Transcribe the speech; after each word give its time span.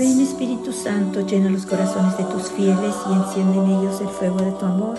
Ven 0.00 0.18
Espíritu 0.18 0.72
Santo, 0.72 1.26
llena 1.26 1.50
los 1.50 1.66
corazones 1.66 2.16
de 2.16 2.24
tus 2.24 2.50
fieles 2.52 2.94
y 3.06 3.12
enciende 3.12 3.58
en 3.58 3.66
ellos 3.66 4.00
el 4.00 4.08
fuego 4.08 4.38
de 4.38 4.52
tu 4.52 4.64
amor. 4.64 4.98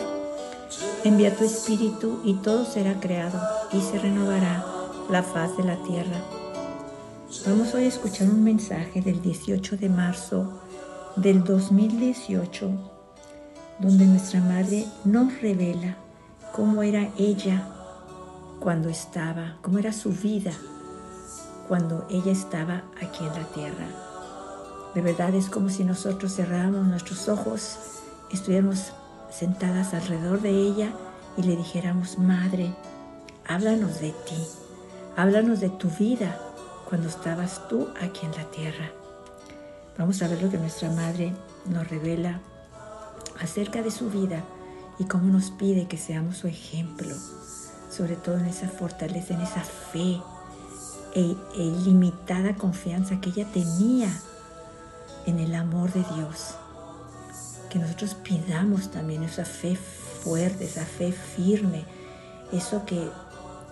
Envía 1.04 1.36
tu 1.36 1.44
Espíritu 1.44 2.20
y 2.24 2.36
todo 2.36 2.66
será 2.66 3.00
creado 3.00 3.42
y 3.74 3.82
se 3.82 3.98
renovará 3.98 4.64
la 5.10 5.24
faz 5.24 5.58
de 5.58 5.64
la 5.64 5.76
tierra. 5.78 6.18
Vamos 7.48 7.74
hoy 7.74 7.86
a 7.86 7.88
escuchar 7.88 8.30
un 8.30 8.44
mensaje 8.44 9.02
del 9.02 9.24
18 9.24 9.78
de 9.78 9.90
marzo 9.90 10.62
del 11.16 11.44
2018, 11.44 12.70
donde 13.80 14.06
nuestra 14.06 14.40
Madre 14.40 14.86
nos 15.04 15.42
revela 15.42 15.98
cómo 16.54 16.84
era 16.84 17.10
ella 17.18 17.68
cuando 18.60 18.88
estaba, 18.88 19.58
cómo 19.64 19.80
era 19.80 19.94
su 19.94 20.12
vida 20.12 20.54
cuando 21.68 22.06
ella 22.12 22.32
estaba 22.32 22.84
aquí 23.02 23.26
en 23.26 23.34
la 23.34 23.46
tierra. 23.56 24.11
De 24.94 25.02
verdad 25.02 25.34
es 25.36 25.50
como 25.50 25.70
si 25.70 25.86
nosotros 25.86 26.36
cerráramos 26.36 26.86
nuestros 26.86 27.30
ojos, 27.30 27.78
estuviéramos 28.30 28.92
sentadas 29.30 29.94
alrededor 29.94 30.42
de 30.42 30.52
ella 30.52 30.92
y 31.38 31.44
le 31.44 31.56
dijéramos, 31.56 32.18
Madre, 32.18 32.76
háblanos 33.48 34.02
de 34.02 34.12
ti, 34.12 34.48
háblanos 35.16 35.62
de 35.62 35.70
tu 35.70 35.90
vida 35.90 36.38
cuando 36.90 37.08
estabas 37.08 37.68
tú 37.70 37.88
aquí 38.02 38.26
en 38.26 38.32
la 38.34 38.44
tierra. 38.52 38.92
Vamos 39.98 40.22
a 40.22 40.28
ver 40.28 40.42
lo 40.42 40.50
que 40.50 40.58
nuestra 40.58 40.90
Madre 40.90 41.34
nos 41.66 41.88
revela 41.90 42.42
acerca 43.40 43.82
de 43.82 43.92
su 43.92 44.10
vida 44.10 44.44
y 45.00 45.06
cómo 45.06 45.32
nos 45.32 45.52
pide 45.52 45.88
que 45.88 45.98
seamos 45.98 46.38
su 46.38 46.48
ejemplo, 46.48 47.16
sobre 47.90 48.18
todo 48.18 48.38
en 48.38 48.46
esa 48.46 48.68
fortaleza, 48.68 49.34
en 49.34 49.42
esa 49.42 49.62
fe 49.62 50.22
e, 51.16 51.36
e 51.56 51.64
ilimitada 51.64 52.56
confianza 52.56 53.22
que 53.22 53.30
ella 53.30 53.46
tenía 53.54 54.10
en 55.26 55.40
el 55.40 55.56
amor 55.56 55.92
de 55.94 56.04
Dios. 56.16 56.56
Que 57.70 57.80
nosotros 57.80 58.16
pidamos 58.16 58.92
también 58.92 59.24
esa 59.24 59.46
fe 59.46 59.78
fuerte, 60.24 60.66
esa 60.66 60.86
fe 60.86 61.12
firme, 61.12 61.86
eso 62.52 62.86
que, 62.86 63.10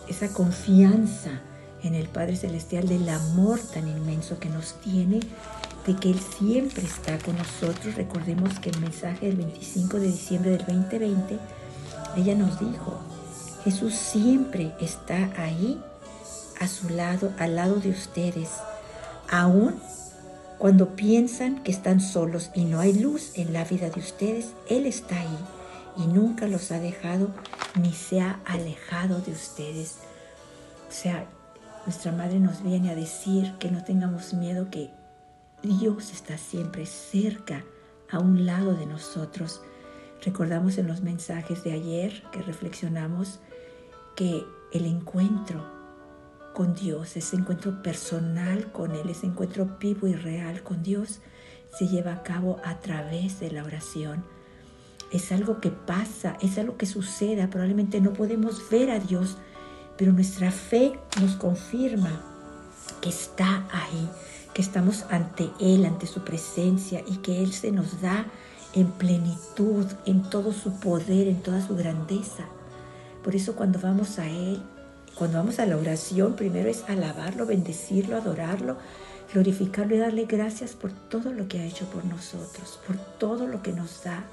esa 0.07 0.29
confianza 0.29 1.41
en 1.83 1.95
el 1.95 2.07
Padre 2.07 2.35
Celestial 2.35 2.87
del 2.87 3.07
amor 3.09 3.59
tan 3.59 3.87
inmenso 3.87 4.39
que 4.39 4.49
nos 4.49 4.73
tiene, 4.81 5.19
de 5.85 5.95
que 5.95 6.11
Él 6.11 6.19
siempre 6.19 6.83
está 6.83 7.17
con 7.19 7.37
nosotros. 7.37 7.95
Recordemos 7.95 8.59
que 8.59 8.69
el 8.69 8.79
mensaje 8.79 9.27
del 9.27 9.37
25 9.37 9.99
de 9.99 10.07
diciembre 10.07 10.51
del 10.51 10.65
2020, 10.65 11.39
ella 12.17 12.35
nos 12.35 12.59
dijo, 12.59 12.99
Jesús 13.63 13.93
siempre 13.93 14.73
está 14.79 15.31
ahí, 15.37 15.81
a 16.59 16.67
su 16.67 16.89
lado, 16.89 17.31
al 17.39 17.55
lado 17.55 17.75
de 17.75 17.89
ustedes, 17.89 18.49
aún 19.29 19.79
cuando 20.59 20.97
piensan 20.97 21.63
que 21.63 21.71
están 21.71 22.01
solos 22.01 22.51
y 22.53 22.65
no 22.65 22.81
hay 22.81 22.91
luz 22.93 23.31
en 23.35 23.53
la 23.53 23.63
vida 23.63 23.89
de 23.89 24.01
ustedes, 24.01 24.53
Él 24.67 24.85
está 24.85 25.17
ahí 25.17 25.37
y 25.95 26.05
nunca 26.05 26.47
los 26.47 26.71
ha 26.71 26.79
dejado 26.79 27.29
ni 27.81 27.93
se 27.93 28.19
ha 28.19 28.41
alejado 28.43 29.21
de 29.21 29.31
ustedes. 29.31 29.99
O 30.89 30.91
sea, 30.91 31.25
nuestra 31.85 32.11
madre 32.11 32.41
nos 32.41 32.61
viene 32.61 32.91
a 32.91 32.95
decir 32.95 33.53
que 33.57 33.71
no 33.71 33.85
tengamos 33.85 34.33
miedo, 34.33 34.69
que 34.69 34.91
Dios 35.63 36.11
está 36.11 36.37
siempre 36.37 36.85
cerca, 36.85 37.63
a 38.11 38.19
un 38.19 38.45
lado 38.45 38.73
de 38.73 38.85
nosotros. 38.85 39.61
Recordamos 40.25 40.77
en 40.77 40.87
los 40.87 41.01
mensajes 41.01 41.63
de 41.63 41.71
ayer 41.71 42.23
que 42.31 42.41
reflexionamos 42.41 43.39
que 44.15 44.43
el 44.73 44.85
encuentro 44.85 45.78
con 46.59 46.75
Dios, 46.75 47.15
ese 47.15 47.37
encuentro 47.37 47.81
personal 47.81 48.69
con 48.73 48.91
Él, 48.91 49.09
ese 49.09 49.27
encuentro 49.27 49.77
vivo 49.79 50.07
y 50.07 50.13
real 50.13 50.61
con 50.61 50.83
Dios, 50.83 51.21
se 51.77 51.87
lleva 51.87 52.11
a 52.11 52.21
cabo 52.21 52.57
a 52.65 52.81
través 52.81 53.39
de 53.39 53.49
la 53.49 53.63
oración. 53.63 54.25
Es 55.09 55.31
algo 55.31 55.61
que 55.61 55.71
pasa, 55.71 56.35
es 56.41 56.57
algo 56.57 56.75
que 56.75 56.85
suceda. 56.85 57.49
Probablemente 57.49 58.01
no 58.01 58.11
podemos 58.11 58.69
ver 58.69 58.91
a 58.91 58.99
Dios, 58.99 59.37
pero 59.97 60.11
nuestra 60.11 60.51
fe 60.51 60.99
nos 61.21 61.37
confirma 61.37 62.21
que 62.99 63.07
está 63.07 63.65
ahí, 63.71 64.09
que 64.53 64.61
estamos 64.61 65.05
ante 65.11 65.49
Él, 65.61 65.85
ante 65.85 66.07
su 66.07 66.25
presencia 66.25 67.01
y 67.07 67.19
que 67.19 67.41
Él 67.41 67.53
se 67.53 67.71
nos 67.71 68.01
da 68.01 68.25
en 68.73 68.87
plenitud, 68.91 69.85
en 70.05 70.23
todo 70.23 70.51
su 70.51 70.77
poder, 70.81 71.29
en 71.29 71.41
toda 71.41 71.65
su 71.65 71.77
grandeza. 71.77 72.43
Por 73.23 73.33
eso 73.33 73.55
cuando 73.55 73.79
vamos 73.79 74.19
a 74.19 74.27
Él, 74.27 74.61
cuando 75.15 75.37
vamos 75.37 75.59
a 75.59 75.65
la 75.65 75.77
oración, 75.77 76.35
primero 76.35 76.69
es 76.69 76.83
alabarlo, 76.87 77.45
bendecirlo, 77.45 78.15
adorarlo, 78.15 78.77
glorificarlo 79.33 79.95
y 79.95 79.99
darle 79.99 80.25
gracias 80.25 80.73
por 80.73 80.91
todo 80.91 81.33
lo 81.33 81.47
que 81.47 81.59
ha 81.59 81.65
hecho 81.65 81.85
por 81.85 82.05
nosotros, 82.05 82.79
por 82.87 82.97
todo 82.97 83.47
lo 83.47 83.61
que 83.61 83.73
nos 83.73 84.03
da. 84.03 84.23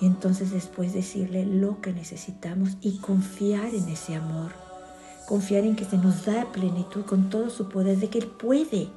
Y 0.00 0.06
entonces 0.06 0.50
después 0.50 0.92
decirle 0.92 1.44
lo 1.44 1.80
que 1.80 1.92
necesitamos 1.92 2.70
y 2.80 2.98
confiar 2.98 3.74
en 3.74 3.88
ese 3.88 4.14
amor. 4.14 4.52
Confiar 5.28 5.64
en 5.64 5.76
que 5.76 5.84
se 5.84 5.98
nos 5.98 6.24
da 6.24 6.50
plenitud 6.52 7.04
con 7.04 7.30
todo 7.30 7.50
su 7.50 7.68
poder, 7.68 7.98
de 7.98 8.08
que 8.08 8.18
Él 8.18 8.26
puede 8.26 8.88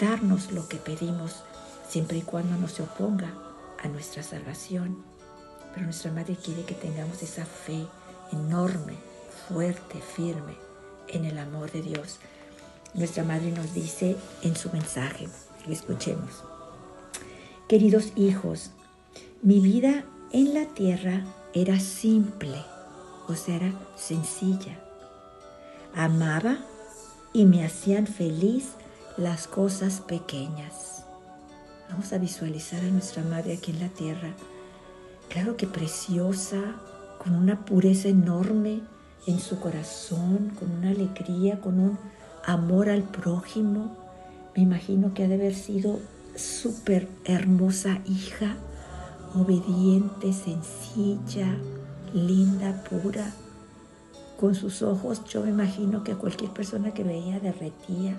darnos 0.00 0.52
lo 0.52 0.68
que 0.68 0.76
pedimos, 0.76 1.44
siempre 1.88 2.18
y 2.18 2.22
cuando 2.22 2.56
no 2.56 2.68
se 2.68 2.82
oponga 2.82 3.32
a 3.82 3.88
nuestra 3.88 4.22
salvación. 4.22 4.98
Pero 5.72 5.84
nuestra 5.84 6.10
Madre 6.10 6.36
quiere 6.36 6.64
que 6.64 6.74
tengamos 6.74 7.22
esa 7.22 7.44
fe 7.44 7.86
enorme 8.32 9.15
fuerte, 9.48 10.00
firme 10.00 10.56
en 11.08 11.24
el 11.24 11.38
amor 11.38 11.70
de 11.70 11.82
Dios. 11.82 12.18
Nuestra 12.94 13.24
Madre 13.24 13.52
nos 13.52 13.74
dice 13.74 14.16
en 14.42 14.56
su 14.56 14.70
mensaje, 14.70 15.28
lo 15.66 15.72
escuchemos. 15.72 16.44
Queridos 17.68 18.12
hijos, 18.16 18.70
mi 19.42 19.60
vida 19.60 20.04
en 20.32 20.54
la 20.54 20.66
tierra 20.66 21.24
era 21.52 21.78
simple, 21.80 22.64
o 23.28 23.34
sea, 23.34 23.56
era 23.56 23.72
sencilla. 23.96 24.78
Amaba 25.94 26.58
y 27.32 27.44
me 27.44 27.64
hacían 27.64 28.06
feliz 28.06 28.70
las 29.16 29.46
cosas 29.46 30.00
pequeñas. 30.00 31.04
Vamos 31.90 32.12
a 32.12 32.18
visualizar 32.18 32.80
a 32.80 32.90
nuestra 32.90 33.22
Madre 33.22 33.54
aquí 33.54 33.70
en 33.70 33.80
la 33.80 33.88
tierra. 33.88 34.34
Claro 35.28 35.56
que 35.56 35.66
preciosa, 35.66 36.60
con 37.22 37.34
una 37.34 37.64
pureza 37.64 38.08
enorme, 38.08 38.80
en 39.26 39.40
su 39.40 39.58
corazón, 39.58 40.52
con 40.58 40.70
una 40.70 40.90
alegría, 40.90 41.60
con 41.60 41.80
un 41.80 41.98
amor 42.44 42.88
al 42.88 43.02
prójimo. 43.02 43.96
Me 44.54 44.62
imagino 44.62 45.12
que 45.12 45.24
ha 45.24 45.28
de 45.28 45.34
haber 45.34 45.54
sido 45.54 45.98
súper 46.36 47.08
hermosa 47.24 48.00
hija, 48.06 48.56
obediente, 49.34 50.32
sencilla, 50.32 51.56
linda, 52.14 52.84
pura. 52.84 53.32
Con 54.38 54.54
sus 54.54 54.82
ojos 54.82 55.24
yo 55.24 55.42
me 55.42 55.50
imagino 55.50 56.04
que 56.04 56.12
a 56.12 56.16
cualquier 56.16 56.52
persona 56.52 56.92
que 56.92 57.04
veía 57.04 57.40
derretía 57.40 58.16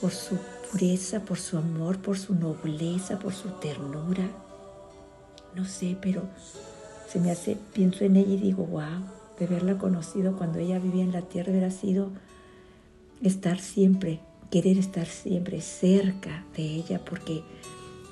por 0.00 0.12
su 0.12 0.38
pureza, 0.70 1.20
por 1.20 1.38
su 1.38 1.58
amor, 1.58 1.98
por 1.98 2.18
su 2.18 2.34
nobleza, 2.34 3.18
por 3.18 3.32
su 3.32 3.48
ternura. 3.60 4.28
No 5.54 5.64
sé, 5.64 5.96
pero 6.00 6.22
se 7.08 7.18
me 7.18 7.30
hace, 7.30 7.56
pienso 7.72 8.04
en 8.04 8.16
ella 8.16 8.34
y 8.34 8.36
digo, 8.38 8.64
wow, 8.64 9.02
de 9.38 9.46
haberla 9.46 9.78
conocido 9.78 10.36
cuando 10.36 10.58
ella 10.58 10.78
vivía 10.78 11.04
en 11.04 11.12
la 11.12 11.22
tierra 11.22 11.50
hubiera 11.50 11.70
sido 11.70 12.10
estar 13.22 13.58
siempre, 13.58 14.20
querer 14.50 14.78
estar 14.78 15.06
siempre 15.06 15.60
cerca 15.60 16.44
de 16.56 16.62
ella, 16.62 17.04
porque 17.04 17.42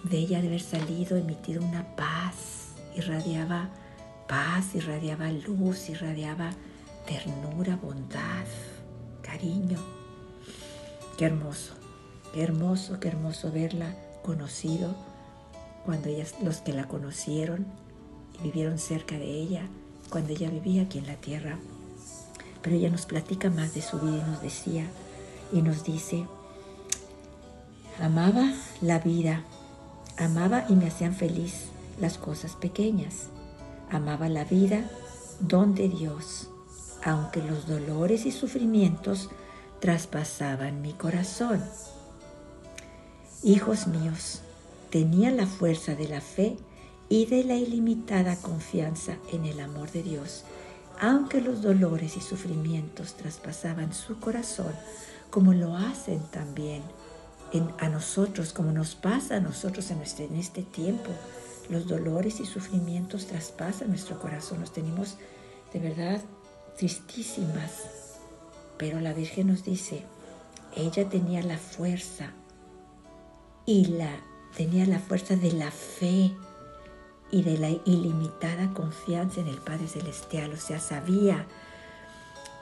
de 0.04 0.18
ella 0.18 0.40
de 0.40 0.48
haber 0.48 0.60
salido, 0.60 1.16
emitido 1.16 1.62
una 1.62 1.96
paz, 1.96 2.74
irradiaba 2.96 3.70
paz, 4.28 4.74
irradiaba 4.74 5.30
luz, 5.30 5.88
irradiaba 5.88 6.50
ternura, 7.06 7.76
bondad, 7.76 8.46
cariño. 9.22 9.78
Qué 11.18 11.26
hermoso, 11.26 11.74
qué 12.32 12.42
hermoso, 12.42 13.00
qué 13.00 13.08
hermoso 13.08 13.52
verla 13.52 13.94
conocido 14.22 14.94
cuando 15.84 16.08
ellas, 16.08 16.34
los 16.42 16.58
que 16.58 16.72
la 16.72 16.88
conocieron 16.88 17.66
y 18.40 18.44
vivieron 18.44 18.78
cerca 18.78 19.18
de 19.18 19.26
ella, 19.26 19.68
cuando 20.10 20.32
ella 20.32 20.50
vivía 20.50 20.82
aquí 20.82 20.98
en 20.98 21.06
la 21.06 21.16
tierra. 21.16 21.58
Pero 22.62 22.76
ella 22.76 22.90
nos 22.90 23.06
platica 23.06 23.50
más 23.50 23.74
de 23.74 23.82
su 23.82 23.98
vida 23.98 24.18
y 24.18 24.30
nos 24.30 24.42
decía 24.42 24.86
y 25.52 25.62
nos 25.62 25.84
dice, 25.84 26.26
amaba 28.00 28.52
la 28.80 28.98
vida, 28.98 29.44
amaba 30.16 30.64
y 30.68 30.74
me 30.74 30.86
hacían 30.86 31.14
feliz 31.14 31.66
las 32.00 32.18
cosas 32.18 32.56
pequeñas. 32.56 33.28
Amaba 33.90 34.28
la 34.28 34.44
vida, 34.44 34.90
donde 35.40 35.88
Dios, 35.88 36.48
aunque 37.04 37.42
los 37.42 37.66
dolores 37.66 38.26
y 38.26 38.32
sufrimientos 38.32 39.30
traspasaban 39.80 40.80
mi 40.80 40.94
corazón. 40.94 41.62
Hijos 43.42 43.86
míos, 43.86 44.40
tenía 44.90 45.30
la 45.30 45.46
fuerza 45.46 45.94
de 45.94 46.08
la 46.08 46.20
fe 46.20 46.56
y 47.14 47.26
de 47.26 47.44
la 47.44 47.54
ilimitada 47.54 48.34
confianza 48.34 49.18
en 49.32 49.44
el 49.44 49.60
amor 49.60 49.88
de 49.92 50.02
Dios, 50.02 50.42
aunque 51.00 51.40
los 51.40 51.62
dolores 51.62 52.16
y 52.16 52.20
sufrimientos 52.20 53.14
traspasaban 53.14 53.94
su 53.94 54.18
corazón, 54.18 54.72
como 55.30 55.52
lo 55.52 55.76
hacen 55.76 56.18
también 56.32 56.82
a 57.78 57.88
nosotros, 57.88 58.52
como 58.52 58.72
nos 58.72 58.96
pasa 58.96 59.36
a 59.36 59.40
nosotros 59.40 59.92
en, 59.92 60.02
en 60.24 60.34
este 60.34 60.62
tiempo. 60.64 61.08
Los 61.70 61.86
dolores 61.86 62.40
y 62.40 62.46
sufrimientos 62.46 63.28
traspasan 63.28 63.90
nuestro 63.90 64.18
corazón, 64.18 64.58
nos 64.58 64.72
tenemos 64.72 65.16
de 65.72 65.78
verdad 65.78 66.20
tristísimas. 66.76 68.18
Pero 68.76 68.98
la 68.98 69.12
Virgen 69.12 69.46
nos 69.46 69.62
dice, 69.62 70.02
ella 70.74 71.08
tenía 71.08 71.44
la 71.44 71.58
fuerza 71.58 72.32
y 73.66 73.84
la 73.84 74.10
tenía 74.56 74.84
la 74.84 74.98
fuerza 74.98 75.36
de 75.36 75.52
la 75.52 75.70
fe 75.70 76.32
y 77.34 77.42
de 77.42 77.58
la 77.58 77.70
ilimitada 77.70 78.72
confianza 78.72 79.40
en 79.40 79.48
el 79.48 79.56
Padre 79.56 79.88
Celestial. 79.88 80.52
O 80.52 80.56
sea, 80.56 80.78
sabía 80.78 81.46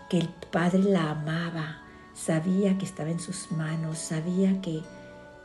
que 0.09 0.19
el 0.19 0.31
Padre 0.51 0.83
la 0.83 1.11
amaba, 1.11 1.83
sabía 2.15 2.79
que 2.79 2.87
estaba 2.87 3.11
en 3.11 3.21
sus 3.21 3.53
manos, 3.53 3.99
sabía 3.99 4.63
que, 4.63 4.81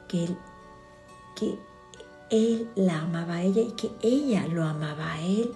que, 0.08 0.24
él, 0.24 0.38
que 1.36 1.60
Él 2.32 2.70
la 2.78 3.02
amaba 3.02 3.36
a 3.36 3.42
ella 3.42 3.64
y 3.64 3.72
que 3.72 3.92
ella 4.02 4.48
lo 4.48 4.64
amaba 4.64 5.16
a 5.16 5.22
Él. 5.22 5.52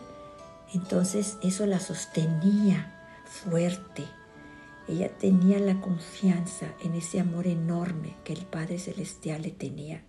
Entonces 0.74 1.38
eso 1.42 1.66
la 1.66 1.80
sostenía 1.80 2.94
fuerte. 3.24 4.04
Ella 4.90 5.18
tenía 5.18 5.60
la 5.60 5.80
confianza 5.80 6.74
en 6.84 6.96
ese 6.96 7.22
amor 7.22 7.48
enorme 7.48 8.18
que 8.26 8.34
el 8.34 8.46
Padre 8.46 8.80
Celestial 8.80 9.44
le 9.44 9.52
tenía. 9.52 10.04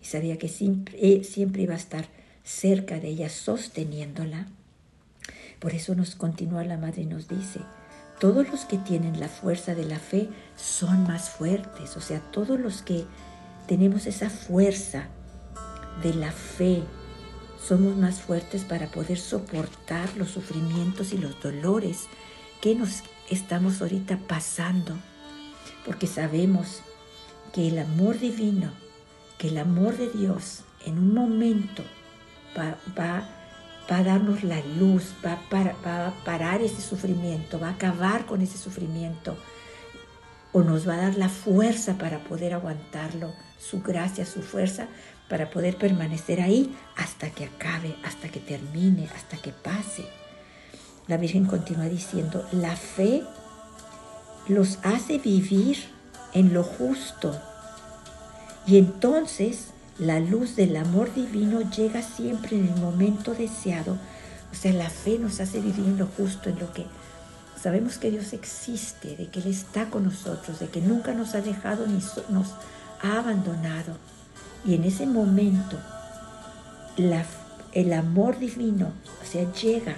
Y 0.00 0.06
sabía 0.06 0.38
que 0.38 0.48
siempre, 0.48 0.96
eh, 1.02 1.22
siempre 1.22 1.60
iba 1.60 1.74
a 1.74 1.76
estar 1.76 2.08
cerca 2.48 2.98
de 2.98 3.08
ella, 3.08 3.28
sosteniéndola. 3.28 4.46
Por 5.60 5.74
eso 5.74 5.94
nos 5.94 6.14
continúa 6.14 6.64
la 6.64 6.78
madre 6.78 7.02
y 7.02 7.06
nos 7.06 7.28
dice, 7.28 7.60
todos 8.18 8.48
los 8.48 8.64
que 8.64 8.78
tienen 8.78 9.20
la 9.20 9.28
fuerza 9.28 9.74
de 9.74 9.84
la 9.84 9.98
fe 9.98 10.28
son 10.56 11.04
más 11.04 11.28
fuertes, 11.30 11.96
o 11.96 12.00
sea, 12.00 12.20
todos 12.32 12.58
los 12.58 12.82
que 12.82 13.04
tenemos 13.66 14.06
esa 14.06 14.30
fuerza 14.30 15.08
de 16.02 16.14
la 16.14 16.32
fe, 16.32 16.82
somos 17.62 17.96
más 17.96 18.20
fuertes 18.20 18.64
para 18.64 18.86
poder 18.86 19.18
soportar 19.18 20.16
los 20.16 20.30
sufrimientos 20.30 21.12
y 21.12 21.18
los 21.18 21.40
dolores 21.42 22.06
que 22.62 22.74
nos 22.74 23.02
estamos 23.30 23.82
ahorita 23.82 24.16
pasando, 24.26 24.96
porque 25.84 26.06
sabemos 26.06 26.80
que 27.52 27.68
el 27.68 27.78
amor 27.78 28.18
divino, 28.18 28.70
que 29.36 29.48
el 29.48 29.58
amor 29.58 29.96
de 29.98 30.08
Dios 30.08 30.62
en 30.86 30.98
un 30.98 31.12
momento 31.12 31.82
va, 32.56 33.28
a 33.88 34.02
darnos 34.02 34.44
la 34.44 34.60
luz, 34.78 35.14
va, 35.24 35.38
va 35.52 36.06
a 36.06 36.24
parar 36.24 36.60
ese 36.62 36.82
sufrimiento, 36.82 37.58
va 37.58 37.68
a 37.68 37.72
acabar 37.72 38.26
con 38.26 38.42
ese 38.42 38.58
sufrimiento 38.58 39.36
o 40.52 40.62
nos 40.62 40.88
va 40.88 40.94
a 40.94 41.02
dar 41.02 41.16
la 41.16 41.28
fuerza 41.28 41.98
para 41.98 42.20
poder 42.24 42.54
aguantarlo, 42.54 43.32
su 43.58 43.82
gracia, 43.82 44.24
su 44.24 44.42
fuerza, 44.42 44.86
para 45.28 45.50
poder 45.50 45.76
permanecer 45.76 46.40
ahí 46.40 46.74
hasta 46.96 47.30
que 47.30 47.44
acabe, 47.44 47.96
hasta 48.04 48.28
que 48.28 48.40
termine, 48.40 49.08
hasta 49.14 49.36
que 49.36 49.52
pase. 49.52 50.06
La 51.06 51.16
Virgen 51.16 51.44
continúa 51.44 51.86
diciendo, 51.86 52.46
la 52.52 52.76
fe 52.76 53.22
los 54.48 54.78
hace 54.82 55.18
vivir 55.18 55.76
en 56.32 56.54
lo 56.54 56.62
justo 56.62 57.38
y 58.66 58.78
entonces 58.78 59.68
la 59.98 60.20
luz 60.20 60.54
del 60.54 60.76
amor 60.76 61.12
divino 61.12 61.60
llega 61.70 62.02
siempre 62.02 62.56
en 62.56 62.68
el 62.68 62.80
momento 62.80 63.34
deseado. 63.34 63.98
O 64.52 64.54
sea, 64.54 64.72
la 64.72 64.90
fe 64.90 65.18
nos 65.18 65.40
hace 65.40 65.60
vivir 65.60 65.86
en 65.86 65.98
lo 65.98 66.06
justo, 66.06 66.48
en 66.48 66.58
lo 66.58 66.72
que 66.72 66.86
sabemos 67.60 67.98
que 67.98 68.10
Dios 68.10 68.32
existe, 68.32 69.16
de 69.16 69.26
que 69.26 69.40
Él 69.40 69.48
está 69.48 69.90
con 69.90 70.04
nosotros, 70.04 70.60
de 70.60 70.68
que 70.68 70.80
nunca 70.80 71.12
nos 71.12 71.34
ha 71.34 71.40
dejado 71.40 71.86
ni 71.86 72.00
nos 72.28 72.54
ha 73.02 73.18
abandonado. 73.18 73.96
Y 74.64 74.74
en 74.74 74.84
ese 74.84 75.06
momento, 75.06 75.76
el 76.96 77.92
amor 77.92 78.38
divino, 78.38 78.92
o 79.20 79.26
sea, 79.26 79.52
llega 79.52 79.96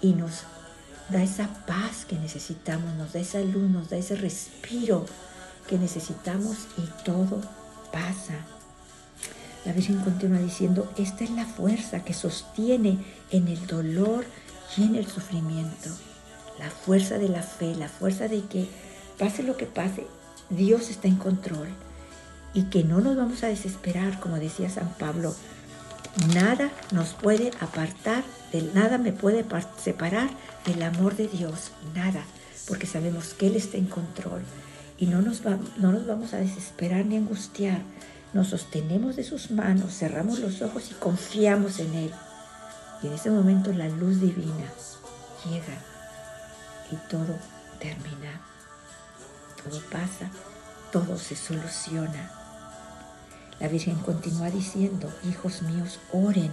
y 0.00 0.14
nos 0.14 0.44
da 1.10 1.22
esa 1.22 1.48
paz 1.66 2.06
que 2.06 2.18
necesitamos, 2.18 2.94
nos 2.94 3.12
da 3.12 3.20
esa 3.20 3.40
luz, 3.40 3.70
nos 3.70 3.90
da 3.90 3.98
ese 3.98 4.16
respiro 4.16 5.04
que 5.68 5.78
necesitamos 5.78 6.56
y 6.78 7.04
todo 7.04 7.40
pasa. 7.92 8.34
La 9.64 9.72
Virgen 9.72 10.00
continúa 10.00 10.40
diciendo, 10.40 10.90
esta 10.96 11.22
es 11.22 11.30
la 11.30 11.44
fuerza 11.44 12.04
que 12.04 12.14
sostiene 12.14 12.98
en 13.30 13.46
el 13.46 13.64
dolor 13.66 14.24
y 14.76 14.84
en 14.84 14.96
el 14.96 15.06
sufrimiento. 15.06 15.90
La 16.58 16.70
fuerza 16.70 17.18
de 17.18 17.28
la 17.28 17.42
fe, 17.42 17.74
la 17.76 17.88
fuerza 17.88 18.26
de 18.26 18.44
que 18.46 18.68
pase 19.18 19.42
lo 19.44 19.56
que 19.56 19.66
pase, 19.66 20.06
Dios 20.50 20.90
está 20.90 21.06
en 21.06 21.16
control 21.16 21.68
y 22.54 22.64
que 22.64 22.82
no 22.82 23.00
nos 23.00 23.16
vamos 23.16 23.44
a 23.44 23.48
desesperar, 23.48 24.18
como 24.18 24.36
decía 24.36 24.68
San 24.68 24.92
Pablo. 24.94 25.34
Nada 26.34 26.70
nos 26.90 27.14
puede 27.14 27.52
apartar, 27.60 28.24
del 28.52 28.74
nada 28.74 28.98
me 28.98 29.12
puede 29.12 29.44
separar 29.82 30.28
del 30.66 30.82
amor 30.82 31.16
de 31.16 31.28
Dios, 31.28 31.70
nada, 31.94 32.24
porque 32.66 32.86
sabemos 32.86 33.32
que 33.32 33.46
Él 33.46 33.56
está 33.56 33.78
en 33.78 33.86
control 33.86 34.42
y 35.02 35.06
no 35.06 35.20
nos, 35.20 35.42
no 35.42 35.90
nos 35.90 36.06
vamos 36.06 36.32
a 36.32 36.36
desesperar 36.36 37.04
ni 37.04 37.16
angustiar. 37.16 37.82
Nos 38.32 38.50
sostenemos 38.50 39.16
de 39.16 39.24
sus 39.24 39.50
manos, 39.50 39.98
cerramos 39.98 40.38
los 40.38 40.62
ojos 40.62 40.92
y 40.92 40.94
confiamos 40.94 41.80
en 41.80 41.92
Él. 41.92 42.12
Y 43.02 43.08
en 43.08 43.14
ese 43.14 43.28
momento 43.28 43.72
la 43.72 43.88
luz 43.88 44.20
divina 44.20 44.64
llega 45.44 45.76
y 46.92 47.10
todo 47.10 47.36
termina. 47.80 48.42
Todo 49.64 49.80
pasa, 49.90 50.30
todo 50.92 51.18
se 51.18 51.34
soluciona. 51.34 52.30
La 53.58 53.66
Virgen 53.66 53.96
continúa 53.96 54.50
diciendo, 54.50 55.12
hijos 55.28 55.62
míos, 55.62 55.98
oren 56.12 56.52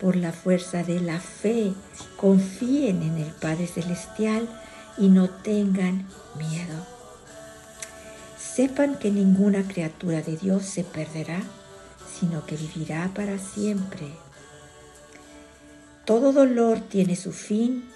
por 0.00 0.16
la 0.16 0.32
fuerza 0.32 0.82
de 0.82 1.00
la 1.00 1.20
fe, 1.20 1.74
confíen 2.16 3.02
en 3.02 3.18
el 3.18 3.30
Padre 3.32 3.66
Celestial 3.66 4.48
y 4.96 5.08
no 5.08 5.28
tengan 5.28 6.08
miedo. 6.38 7.03
Sepan 8.54 9.00
que 9.00 9.10
ninguna 9.10 9.66
criatura 9.66 10.22
de 10.22 10.36
Dios 10.36 10.64
se 10.64 10.84
perderá, 10.84 11.42
sino 12.20 12.46
que 12.46 12.56
vivirá 12.56 13.10
para 13.12 13.36
siempre. 13.36 14.06
Todo 16.04 16.32
dolor 16.32 16.78
tiene 16.78 17.16
su 17.16 17.32
fin 17.32 17.90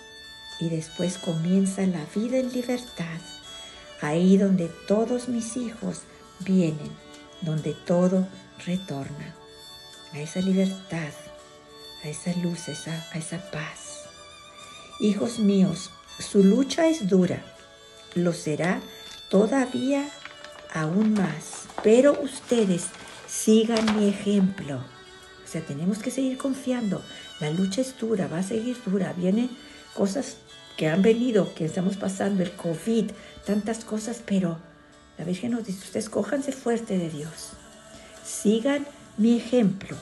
y 0.59 0.69
después 0.69 1.17
comienza 1.19 1.87
la 1.87 2.05
vida 2.13 2.39
en 2.39 2.53
libertad, 2.53 3.21
ahí 4.01 4.37
donde 4.37 4.69
todos 4.89 5.29
mis 5.29 5.57
hijos 5.57 6.01
vienen, 6.41 6.91
donde 7.43 7.75
todo 7.75 8.27
retorna, 8.67 9.37
a 10.13 10.19
esa 10.19 10.41
libertad, 10.41 11.13
a 12.03 12.09
esa 12.09 12.33
luz, 12.43 12.67
a 12.67 12.73
esa, 12.73 13.07
a 13.13 13.19
esa 13.19 13.39
paz. 13.53 14.01
Hijos 14.99 15.39
míos, 15.39 15.91
su 16.19 16.43
lucha 16.43 16.89
es 16.89 17.09
dura, 17.09 17.45
lo 18.17 18.33
será 18.33 18.81
todavía 19.31 20.11
aún 20.73 21.15
más. 21.15 21.65
Pero 21.83 22.21
ustedes 22.21 22.87
sigan 23.29 23.99
mi 23.99 24.09
ejemplo. 24.09 24.77
O 24.77 25.51
sea, 25.51 25.63
tenemos 25.63 25.99
que 25.99 26.11
seguir 26.11 26.37
confiando. 26.37 27.03
La 27.41 27.51
lucha 27.51 27.81
es 27.81 27.97
dura, 27.99 28.29
va 28.29 28.39
a 28.39 28.43
seguir 28.43 28.77
dura. 28.85 29.13
Vienen 29.15 29.51
cosas 29.95 30.37
que 30.77 30.89
han 30.89 31.03
venido, 31.03 31.55
que 31.55 31.65
estamos 31.65 31.97
pasando, 31.97 32.43
el 32.43 32.53
COVID, 32.53 33.11
tantas 33.45 33.85
cosas, 33.85 34.23
pero 34.25 34.59
la 35.17 35.25
Virgen 35.25 35.53
nos 35.53 35.65
dice, 35.65 35.85
ustedes 35.85 36.09
cójanse 36.09 36.53
fuerte 36.53 36.99
de 36.99 37.11
Dios. 37.11 37.51
Sigan 38.25 38.87
mi 39.17 39.37
ejemplo. 39.37 39.97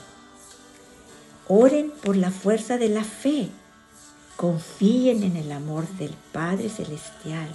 Oren 1.47 1.91
por 2.03 2.17
la 2.17 2.31
fuerza 2.31 2.77
de 2.77 2.89
la 2.89 3.03
fe. 3.03 3.49
Confíen 4.35 5.23
en 5.23 5.37
el 5.37 5.51
amor 5.51 5.87
del 5.97 6.13
Padre 6.31 6.69
Celestial 6.69 7.47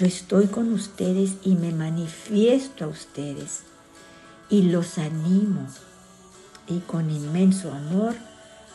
yo 0.00 0.06
estoy 0.06 0.46
con 0.46 0.72
ustedes 0.72 1.32
y 1.44 1.56
me 1.56 1.72
manifiesto 1.72 2.86
a 2.86 2.88
ustedes 2.88 3.64
y 4.48 4.62
los 4.62 4.96
animo 4.96 5.68
y 6.66 6.78
con 6.78 7.10
inmenso 7.10 7.70
amor 7.70 8.16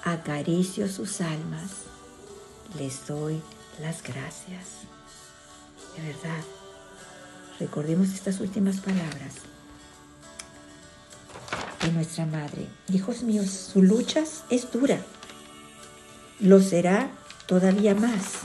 acaricio 0.03 0.87
sus 0.87 1.21
almas. 1.21 1.71
Les 2.77 3.07
doy 3.07 3.41
las 3.81 4.03
gracias. 4.03 4.83
De 5.97 6.03
verdad, 6.03 6.43
recordemos 7.59 8.09
estas 8.09 8.39
últimas 8.39 8.77
palabras 8.77 9.33
de 11.81 11.91
nuestra 11.91 12.27
Madre. 12.27 12.67
Hijos 12.93 13.23
míos, 13.23 13.49
su 13.49 13.81
lucha 13.81 14.23
es 14.51 14.71
dura. 14.71 14.99
Lo 16.39 16.61
será 16.61 17.09
todavía 17.47 17.95
más. 17.95 18.41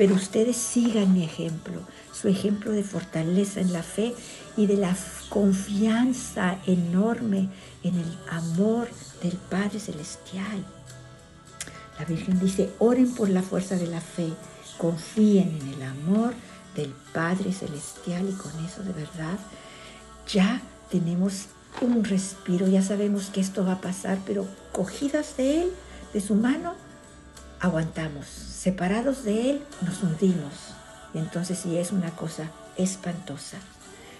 Pero 0.00 0.14
ustedes 0.14 0.56
sigan 0.56 1.12
mi 1.12 1.24
ejemplo 1.24 1.82
su 2.10 2.28
ejemplo 2.28 2.72
de 2.72 2.82
fortaleza 2.82 3.60
en 3.60 3.70
la 3.74 3.82
fe 3.82 4.14
y 4.56 4.66
de 4.66 4.78
la 4.78 4.96
confianza 5.28 6.58
enorme 6.66 7.50
en 7.82 7.98
el 7.98 8.18
amor 8.30 8.88
del 9.22 9.36
Padre 9.36 9.78
Celestial. 9.78 10.64
La 11.98 12.06
Virgen 12.06 12.40
dice, 12.40 12.70
oren 12.78 13.14
por 13.14 13.28
la 13.28 13.42
fuerza 13.42 13.76
de 13.76 13.88
la 13.88 14.00
fe, 14.00 14.28
confíen 14.78 15.58
en 15.60 15.68
el 15.74 15.82
amor 15.82 16.32
del 16.74 16.94
Padre 17.12 17.52
Celestial 17.52 18.26
y 18.26 18.32
con 18.32 18.52
eso 18.64 18.82
de 18.82 18.94
verdad 18.94 19.38
ya 20.26 20.62
tenemos 20.90 21.48
un 21.82 22.04
respiro, 22.04 22.66
ya 22.68 22.80
sabemos 22.80 23.26
que 23.26 23.42
esto 23.42 23.66
va 23.66 23.72
a 23.72 23.80
pasar, 23.82 24.18
pero 24.24 24.46
cogidas 24.72 25.36
de 25.36 25.64
Él, 25.64 25.72
de 26.14 26.22
su 26.22 26.36
mano, 26.36 26.74
aguantamos, 27.60 28.26
separados 28.26 29.24
de 29.24 29.50
Él, 29.50 29.62
nos 29.82 30.02
hundimos. 30.02 30.52
Y 31.14 31.18
entonces 31.18 31.58
sí 31.58 31.76
es 31.76 31.92
una 31.92 32.10
cosa 32.10 32.50
espantosa. 32.76 33.58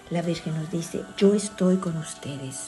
La 0.09 0.21
Virgen 0.21 0.55
nos 0.55 0.71
dice, 0.71 1.03
yo 1.17 1.33
estoy 1.33 1.77
con 1.77 1.97
ustedes, 1.97 2.67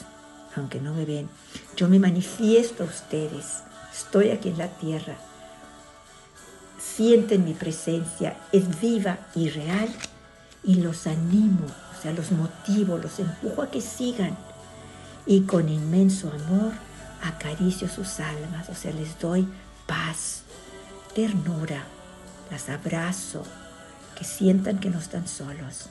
aunque 0.56 0.80
no 0.80 0.94
me 0.94 1.04
ven, 1.04 1.28
yo 1.76 1.88
me 1.88 1.98
manifiesto 1.98 2.84
a 2.84 2.86
ustedes, 2.86 3.62
estoy 3.92 4.30
aquí 4.30 4.48
en 4.48 4.58
la 4.58 4.68
tierra, 4.68 5.16
sienten 6.78 7.44
mi 7.44 7.52
presencia, 7.52 8.36
es 8.50 8.80
viva 8.80 9.18
y 9.34 9.50
real 9.50 9.88
y 10.62 10.76
los 10.76 11.06
animo, 11.06 11.66
o 11.66 12.02
sea, 12.02 12.12
los 12.12 12.32
motivo, 12.32 12.98
los 12.98 13.18
empujo 13.18 13.62
a 13.62 13.70
que 13.70 13.80
sigan. 13.80 14.36
Y 15.26 15.42
con 15.42 15.68
inmenso 15.68 16.30
amor 16.30 16.72
acaricio 17.22 17.88
sus 17.88 18.20
almas, 18.20 18.68
o 18.68 18.74
sea, 18.74 18.92
les 18.92 19.18
doy 19.18 19.46
paz, 19.86 20.42
ternura, 21.14 21.84
las 22.50 22.68
abrazo, 22.68 23.44
que 24.16 24.24
sientan 24.24 24.78
que 24.78 24.90
no 24.90 24.98
están 24.98 25.26
solos, 25.26 25.88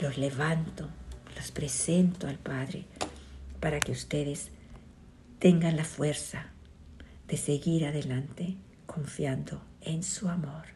los 0.00 0.18
levanto, 0.18 0.88
los 1.36 1.50
presento 1.52 2.26
al 2.26 2.38
Padre 2.38 2.86
para 3.60 3.80
que 3.80 3.92
ustedes 3.92 4.50
tengan 5.38 5.76
la 5.76 5.84
fuerza 5.84 6.46
de 7.28 7.36
seguir 7.36 7.86
adelante 7.86 8.56
confiando 8.86 9.62
en 9.80 10.02
su 10.02 10.28
amor. 10.28 10.73